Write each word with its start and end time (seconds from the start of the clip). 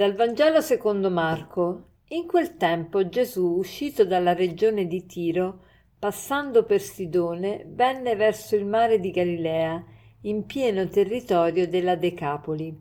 Dal 0.00 0.14
Vangelo 0.14 0.62
secondo 0.62 1.10
Marco. 1.10 1.82
In 2.08 2.26
quel 2.26 2.56
tempo 2.56 3.06
Gesù, 3.10 3.56
uscito 3.58 4.06
dalla 4.06 4.32
regione 4.32 4.86
di 4.86 5.04
Tiro, 5.04 5.58
passando 5.98 6.64
per 6.64 6.80
Sidone, 6.80 7.66
venne 7.68 8.16
verso 8.16 8.56
il 8.56 8.64
mare 8.64 8.98
di 8.98 9.10
Galilea, 9.10 9.84
in 10.22 10.46
pieno 10.46 10.88
territorio 10.88 11.68
della 11.68 11.96
Decapoli. 11.96 12.74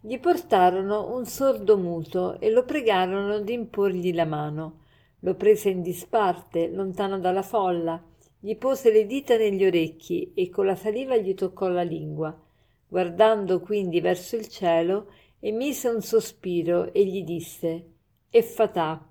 Gli 0.00 0.18
portarono 0.18 1.14
un 1.14 1.24
sordo 1.24 1.78
muto 1.78 2.40
e 2.40 2.50
lo 2.50 2.64
pregarono 2.64 3.38
di 3.38 3.52
imporgli 3.52 4.12
la 4.12 4.24
mano. 4.24 4.80
Lo 5.20 5.36
prese 5.36 5.68
in 5.68 5.82
disparte, 5.82 6.66
lontano 6.66 7.20
dalla 7.20 7.42
folla, 7.42 8.02
gli 8.40 8.56
pose 8.56 8.90
le 8.90 9.06
dita 9.06 9.36
negli 9.36 9.64
orecchi 9.64 10.32
e 10.34 10.50
con 10.50 10.66
la 10.66 10.74
saliva 10.74 11.16
gli 11.16 11.32
toccò 11.34 11.68
la 11.68 11.82
lingua. 11.82 12.36
Guardando 12.88 13.60
quindi 13.60 14.00
verso 14.00 14.34
il 14.34 14.48
cielo, 14.48 15.06
emise 15.40 15.88
un 15.88 16.00
sospiro 16.02 16.92
e 16.92 17.04
gli 17.04 17.22
disse 17.22 17.92
Effatà, 18.30 19.08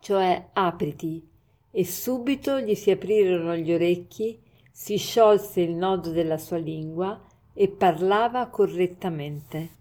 cioè 0.00 0.48
apriti, 0.52 1.28
e 1.70 1.84
subito 1.84 2.58
gli 2.60 2.74
si 2.74 2.90
aprirono 2.90 3.56
gli 3.56 3.72
orecchi, 3.72 4.40
si 4.70 4.96
sciolse 4.96 5.60
il 5.60 5.74
nodo 5.74 6.10
della 6.10 6.38
sua 6.38 6.56
lingua 6.56 7.26
e 7.52 7.68
parlava 7.68 8.48
correttamente. 8.48 9.78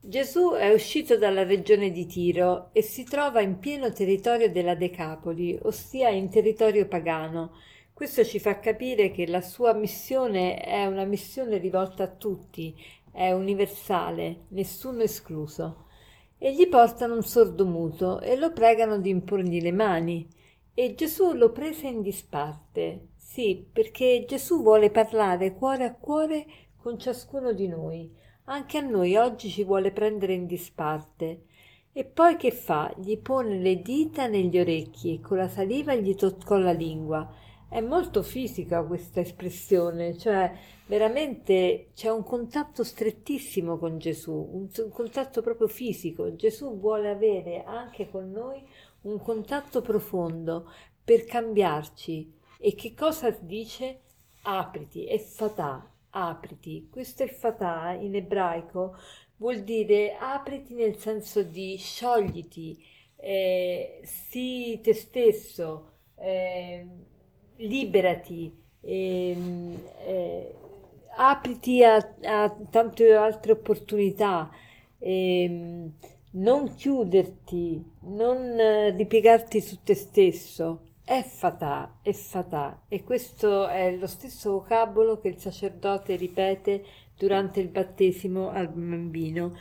Gesù 0.00 0.52
è 0.52 0.72
uscito 0.72 1.16
dalla 1.16 1.42
regione 1.42 1.90
di 1.90 2.06
Tiro 2.06 2.68
e 2.72 2.82
si 2.82 3.02
trova 3.02 3.40
in 3.40 3.58
pieno 3.58 3.90
territorio 3.92 4.48
della 4.52 4.76
Decapoli, 4.76 5.58
ossia 5.62 6.10
in 6.10 6.30
territorio 6.30 6.86
pagano. 6.86 7.54
Questo 7.92 8.22
ci 8.24 8.38
fa 8.38 8.60
capire 8.60 9.10
che 9.10 9.26
la 9.26 9.40
sua 9.40 9.72
missione 9.72 10.60
è 10.60 10.86
una 10.86 11.04
missione 11.04 11.58
rivolta 11.58 12.04
a 12.04 12.08
tutti, 12.08 12.72
è 13.16 13.32
universale, 13.32 14.44
nessuno 14.48 15.00
escluso. 15.00 15.86
E 16.36 16.52
gli 16.54 16.68
portano 16.68 17.14
un 17.14 17.22
sordo 17.22 17.64
muto 17.64 18.20
e 18.20 18.36
lo 18.36 18.52
pregano 18.52 18.98
di 18.98 19.08
imporgli 19.08 19.62
le 19.62 19.72
mani. 19.72 20.28
E 20.74 20.94
Gesù 20.94 21.32
lo 21.32 21.50
prese 21.50 21.86
in 21.86 22.02
disparte. 22.02 23.08
Sì, 23.16 23.66
perché 23.72 24.26
Gesù 24.28 24.60
vuole 24.60 24.90
parlare 24.90 25.54
cuore 25.54 25.84
a 25.84 25.94
cuore 25.94 26.44
con 26.76 26.98
ciascuno 26.98 27.54
di 27.54 27.68
noi. 27.68 28.14
Anche 28.44 28.76
a 28.76 28.82
noi 28.82 29.16
oggi 29.16 29.48
ci 29.48 29.64
vuole 29.64 29.92
prendere 29.92 30.34
in 30.34 30.44
disparte. 30.44 31.44
E 31.94 32.04
poi 32.04 32.36
che 32.36 32.50
fa? 32.50 32.94
Gli 32.98 33.16
pone 33.16 33.56
le 33.56 33.80
dita 33.80 34.26
negli 34.26 34.58
orecchi 34.58 35.14
e 35.14 35.20
con 35.22 35.38
la 35.38 35.48
saliva 35.48 35.94
gli 35.94 36.14
toccò 36.14 36.58
la 36.58 36.72
lingua 36.72 37.26
è 37.68 37.80
molto 37.80 38.22
fisica 38.22 38.84
questa 38.84 39.20
espressione, 39.20 40.16
cioè 40.16 40.52
veramente 40.86 41.88
c'è 41.94 42.10
un 42.10 42.22
contatto 42.22 42.84
strettissimo 42.84 43.76
con 43.76 43.98
Gesù, 43.98 44.32
un, 44.32 44.68
un, 44.76 44.90
contatto 44.90 45.42
proprio 45.42 45.68
fisico. 45.68 46.34
Gesù 46.36 46.78
vuole 46.78 47.10
avere 47.10 47.64
anche 47.64 48.08
con 48.08 48.30
noi 48.30 48.62
un 49.02 49.20
contatto 49.20 49.80
profondo 49.80 50.70
per 51.02 51.24
cambiarci. 51.24 52.32
E 52.58 52.74
che 52.74 52.94
cosa 52.94 53.30
dice? 53.30 54.00
Apriti, 54.42 55.04
è 55.06 55.18
fatà, 55.18 55.90
apriti. 56.10 56.88
Questo 56.90 57.24
è 57.24 57.28
fatà 57.28 57.92
in 57.92 58.14
ebraico 58.14 58.96
vuol 59.38 59.62
dire 59.62 60.16
apriti 60.18 60.74
nel 60.74 60.96
senso 60.96 61.42
di 61.42 61.76
sciogliti, 61.76 62.82
eh, 63.16 64.00
sii 64.02 64.80
te 64.80 64.94
stesso. 64.94 65.90
Eh, 66.16 66.86
liberati, 67.56 68.52
eh, 68.80 69.36
eh, 70.06 70.54
apriti 71.16 71.82
a, 71.82 71.96
a, 72.22 72.56
tante 72.70 73.14
altre 73.14 73.52
opportunità, 73.52 74.50
eh, 74.98 75.90
non 76.32 76.74
chiuderti, 76.74 77.84
non 78.00 78.94
ripiegarti 78.96 79.60
su 79.60 79.82
te 79.82 79.94
stesso. 79.94 80.80
È 81.04 81.22
fatà, 81.22 81.98
è 82.02 82.12
fatà. 82.12 82.82
E 82.88 83.04
questo 83.04 83.68
è 83.68 83.94
lo 83.94 84.08
stesso 84.08 84.52
vocabolo 84.52 85.20
che 85.20 85.28
il 85.28 85.38
sacerdote 85.38 86.16
ripete 86.16 86.84
durante 87.16 87.60
il 87.60 87.68
battesimo 87.68 88.50
al 88.50 88.68
bambino 88.68 89.54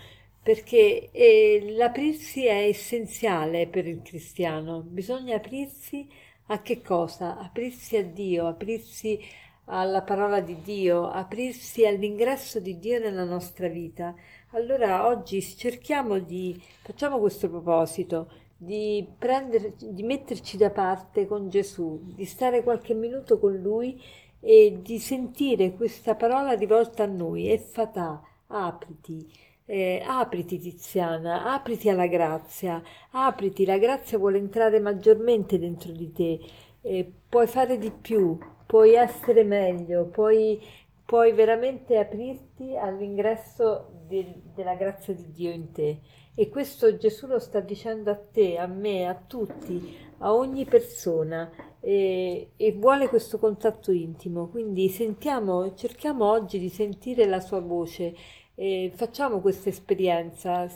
perché 0.46 1.10
eh, 1.12 1.74
l'aprirsi 1.76 2.46
è 2.46 2.68
essenziale 2.68 3.66
per 3.66 3.88
il 3.88 4.04
cristiano, 4.04 4.82
bisogna 4.82 5.38
aprirsi 5.38 6.08
a 6.48 6.62
che 6.62 6.82
cosa? 6.82 7.38
Aprirsi 7.38 7.98
a 7.98 8.04
Dio, 8.04 8.48
aprirsi 8.48 9.20
alla 9.66 10.04
parola 10.04 10.42
di 10.42 10.62
Dio, 10.62 11.10
aprirsi 11.10 11.86
all'ingresso 11.86 12.60
di 12.60 12.78
Dio 12.78 13.00
nella 13.00 13.24
nostra 13.24 13.68
vita. 13.68 14.14
Allora 14.52 15.08
oggi 15.08 15.42
cerchiamo 15.42 16.20
di, 16.20 16.60
facciamo 16.82 17.20
questo 17.20 17.50
proposito, 17.50 18.30
di, 18.58 19.08
prendere, 19.18 19.74
di 19.78 20.04
metterci 20.04 20.58
da 20.58 20.70
parte 20.70 21.26
con 21.26 21.50
Gesù, 21.50 22.00
di 22.04 22.26
stare 22.26 22.64
qualche 22.64 22.94
minuto 22.94 23.40
con 23.40 23.56
Lui 23.56 24.00
e 24.40 24.80
di 24.82 25.00
sentire 25.00 25.74
questa 25.74 26.16
parola 26.16 26.54
rivolta 26.54 27.04
a 27.04 27.08
noi, 27.08 27.50
e 27.50 27.58
fatà, 27.58 28.22
apriti 28.48 29.28
eh, 29.66 30.04
apriti 30.06 30.60
Tiziana, 30.60 31.54
apriti 31.54 31.90
alla 31.90 32.08
grazia, 32.08 32.82
apriti, 33.12 33.66
la 33.66 33.78
grazia 33.78 34.18
vuole 34.18 34.38
entrare 34.38 34.80
maggiormente 34.80 35.58
dentro 35.58 35.92
di 35.92 36.12
te, 36.12 36.40
eh, 36.82 37.12
puoi 37.28 37.48
fare 37.48 37.78
di 37.78 37.92
più, 37.92 38.38
puoi 38.66 38.94
essere 38.94 39.44
meglio, 39.44 40.06
puoi, 40.06 40.62
puoi 41.04 41.32
veramente 41.34 41.98
aprirti 41.98 42.78
all'ingresso 42.78 43.90
de, 44.08 44.42
della 44.54 44.76
grazia 44.76 45.14
di 45.14 45.32
Dio 45.32 45.52
in 45.52 45.72
te. 45.72 46.00
E 46.38 46.50
questo 46.50 46.98
Gesù 46.98 47.28
lo 47.28 47.40
sta 47.40 47.62
dicendo 47.62 48.12
a 48.12 48.16
te, 48.16 48.58
a 48.58 48.68
me, 48.68 49.08
a 49.08 49.16
tutti, 49.16 49.98
a 50.18 50.34
ogni 50.34 50.66
persona 50.66 51.50
e, 51.80 52.50
e, 52.58 52.72
vuole 52.74 53.08
questo 53.08 53.40
contatto 53.40 53.94
intimo. 53.94 54.50
Quindi 54.50 54.90
sentiamo, 54.90 55.74
cerchiamo 55.76 56.30
oggi 56.30 56.60
di 56.60 56.68
sentire 56.68 57.26
la 57.26 57.40
sua 57.40 57.62
voce 57.62 58.14
e 58.56 58.92
facciamo 58.96 59.40
questa 59.42 59.70
esperienza, 59.70 60.68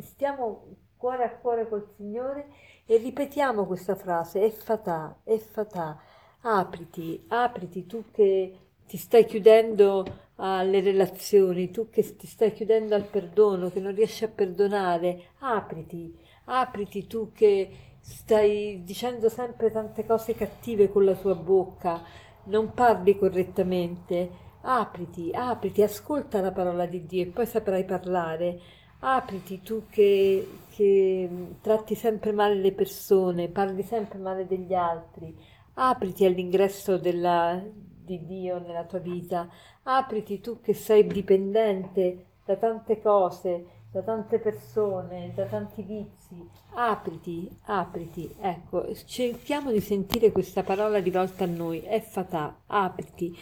stiamo 0.00 0.64
cuore 0.96 1.24
a 1.24 1.36
cuore 1.36 1.68
col 1.68 1.86
Signore 1.96 2.48
e 2.86 2.96
ripetiamo 2.96 3.66
questa 3.66 3.94
frase, 3.94 4.42
è 4.42 4.50
fatà, 4.50 5.20
è 5.22 5.36
fatà, 5.36 6.00
apriti, 6.40 7.24
apriti 7.28 7.86
tu 7.86 8.04
che 8.10 8.58
ti 8.86 8.96
stai 8.96 9.24
chiudendo 9.26 10.04
alle 10.36 10.80
relazioni, 10.80 11.70
tu 11.70 11.90
che 11.90 12.16
ti 12.16 12.26
stai 12.26 12.52
chiudendo 12.52 12.94
al 12.94 13.04
perdono, 13.04 13.70
che 13.70 13.80
non 13.80 13.94
riesci 13.94 14.24
a 14.24 14.28
perdonare, 14.28 15.30
apriti, 15.40 16.16
apriti 16.44 17.06
tu 17.06 17.32
che 17.32 17.70
stai 18.00 18.82
dicendo 18.84 19.28
sempre 19.28 19.70
tante 19.70 20.06
cose 20.06 20.34
cattive 20.34 20.90
con 20.90 21.04
la 21.04 21.14
tua 21.14 21.34
bocca, 21.34 22.02
non 22.44 22.72
parli 22.72 23.18
correttamente, 23.18 24.44
Apriti, 24.68 25.30
apriti, 25.32 25.82
ascolta 25.82 26.40
la 26.40 26.50
parola 26.50 26.86
di 26.86 27.06
Dio 27.06 27.22
e 27.22 27.26
poi 27.26 27.46
saprai 27.46 27.84
parlare. 27.84 28.58
Apriti 28.98 29.62
tu 29.62 29.84
che, 29.88 30.44
che 30.70 31.28
tratti 31.60 31.94
sempre 31.94 32.32
male 32.32 32.56
le 32.56 32.72
persone, 32.72 33.46
parli 33.48 33.84
sempre 33.84 34.18
male 34.18 34.44
degli 34.44 34.74
altri. 34.74 35.32
Apriti 35.74 36.24
all'ingresso 36.24 36.98
della, 36.98 37.62
di 37.62 38.26
Dio 38.26 38.58
nella 38.58 38.82
tua 38.82 38.98
vita. 38.98 39.48
Apriti 39.84 40.40
tu 40.40 40.60
che 40.60 40.74
sei 40.74 41.06
dipendente 41.06 42.24
da 42.44 42.56
tante 42.56 43.00
cose, 43.00 43.66
da 43.92 44.02
tante 44.02 44.40
persone, 44.40 45.30
da 45.32 45.44
tanti 45.44 45.82
vizi. 45.82 46.44
Apriti, 46.74 47.48
apriti. 47.66 48.34
Ecco, 48.40 48.92
cerchiamo 49.04 49.70
di 49.70 49.80
sentire 49.80 50.32
questa 50.32 50.64
parola 50.64 50.98
rivolta 50.98 51.44
a 51.44 51.46
noi. 51.46 51.82
È 51.82 52.00
fatà, 52.00 52.62
apriti. 52.66 53.32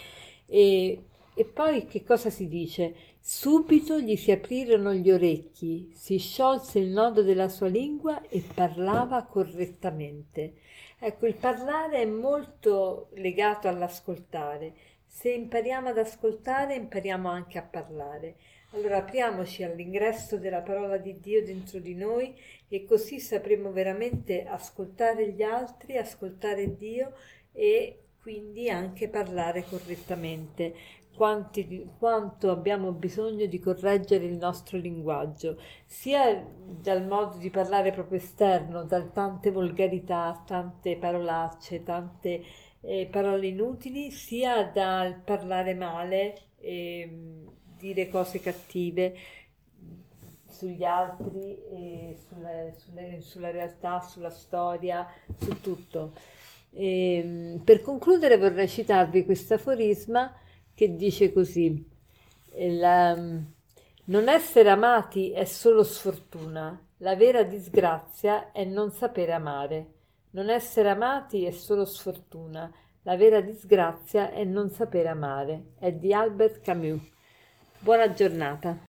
E 0.47 1.05
e 1.35 1.45
poi 1.45 1.87
che 1.87 2.05
cosa 2.05 2.31
si 2.31 2.47
dice? 2.47 2.95
Subito 3.19 3.99
gli 4.01 4.17
si 4.17 4.31
aprirono 4.31 4.95
gli 4.95 5.11
orecchi, 5.11 5.91
si 5.93 6.19
sciolse 6.19 6.79
il 6.79 6.91
nodo 6.91 7.23
della 7.23 7.49
sua 7.49 7.67
lingua 7.67 8.23
e 8.29 8.43
parlava 8.55 9.25
correttamente. 9.25 10.55
Ecco, 10.99 11.27
il 11.27 11.35
parlare 11.35 12.03
è 12.03 12.07
molto 12.07 13.09
legato 13.15 13.67
all'ascoltare. 13.67 14.75
Se 15.07 15.31
impariamo 15.31 15.89
ad 15.89 15.99
ascoltare, 15.99 16.77
impariamo 16.77 17.29
anche 17.29 17.59
a 17.59 17.63
parlare. 17.63 18.37
Allora 18.71 18.99
apriamoci 18.99 19.63
all'ingresso 19.63 20.37
della 20.37 20.61
parola 20.61 20.97
di 20.97 21.19
Dio 21.19 21.45
dentro 21.45 21.79
di 21.79 21.95
noi 21.95 22.35
e 22.69 22.85
così 22.85 23.21
sapremo 23.21 23.71
veramente 23.71 24.45
ascoltare 24.45 25.31
gli 25.31 25.43
altri, 25.43 25.97
ascoltare 25.97 26.77
Dio 26.77 27.13
e 27.53 28.04
quindi 28.25 28.71
anche 28.71 29.11
parlare 29.11 29.65
correttamente 29.65 30.75
quanti, 31.15 31.91
quanto 31.99 32.51
abbiamo 32.51 32.93
bisogno 32.93 33.45
di 33.45 33.59
correggere 33.59 34.25
il 34.25 34.39
nostro 34.39 34.79
linguaggio, 34.79 35.61
sia 35.85 36.43
dal 36.43 37.07
modo 37.07 37.37
di 37.37 37.51
parlare 37.51 37.93
proprio 37.93 38.19
esterno, 38.19 38.85
da 38.85 39.03
tante 39.03 39.51
volgarità, 39.51 40.43
tante 40.47 40.97
parolacce, 40.97 41.83
tante 41.83 42.43
eh, 42.81 43.09
parole 43.11 43.49
inutili, 43.49 44.11
sia 44.11 44.65
dal 44.73 45.21
parlare 45.21 45.75
male, 45.75 46.35
e 46.59 47.45
dire 47.77 48.09
cose 48.09 48.41
cattive. 48.41 49.15
sugli 50.49 50.85
altri, 50.85 51.59
sulle, 52.27 52.75
sulle, 52.79 53.21
sulla 53.21 53.51
realtà, 53.51 54.01
sulla 54.01 54.31
storia, 54.31 55.07
su 55.39 55.61
tutto. 55.61 56.13
E, 56.75 57.17
ehm, 57.17 57.63
per 57.65 57.81
concludere 57.81 58.37
vorrei 58.37 58.69
citarvi 58.69 59.25
questo 59.25 59.55
aforisma 59.55 60.35
che 60.75 60.97
dice 60.97 61.33
così, 61.33 61.89
la, 62.57 63.15
non 63.15 64.29
essere 64.29 64.69
amati 64.69 65.31
è 65.31 65.45
solo 65.45 65.83
sfortuna, 65.83 66.79
la 66.99 67.17
vera 67.17 67.43
disgrazia 67.43 68.53
è 68.53 68.65
non 68.65 68.91
sapere 68.91 69.33
amare. 69.33 69.93
Non 70.31 70.51
essere 70.51 70.89
amati 70.89 71.45
è 71.45 71.53
solo 71.53 71.85
sfortuna, 71.85 72.73
la 73.03 73.17
vera 73.17 73.41
disgrazia 73.41 74.31
è 74.31 74.43
non 74.45 74.69
sapere 74.71 75.09
amare. 75.09 75.75
È 75.79 75.93
di 75.93 76.13
Albert 76.13 76.61
Camus. 76.61 77.03
Buona 77.79 78.13
giornata. 78.13 78.85